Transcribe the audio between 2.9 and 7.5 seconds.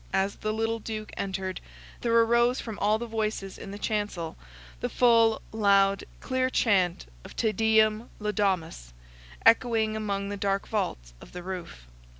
the voices in the Chancel the full, loud, clear chant of